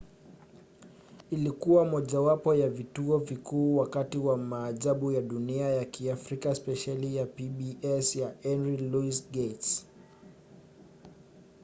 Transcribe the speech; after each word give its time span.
ilikuwa 1.31 1.85
mojawapo 1.85 2.55
ya 2.55 2.69
vituo 2.69 3.17
vikuu 3.17 3.77
wakati 3.77 4.17
wa 4.17 4.37
maajabu 4.37 5.11
ya 5.11 5.21
dunia 5.21 5.67
ya 5.69 5.85
kiafrika 5.85 6.55
spesheli 6.55 7.15
ya 7.15 7.25
pbs 7.25 8.15
ya 8.15 8.33
henry 8.41 8.77
louis 8.77 9.31
gates. 9.31 9.85